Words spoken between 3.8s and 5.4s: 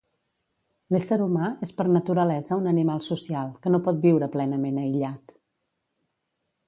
pot viure plenament aïllat.